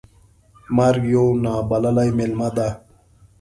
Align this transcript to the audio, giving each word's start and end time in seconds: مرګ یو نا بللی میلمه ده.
مرګ 0.75 1.01
یو 1.13 1.25
نا 1.43 1.53
بللی 1.69 2.09
میلمه 2.17 2.49
ده. 2.55 2.67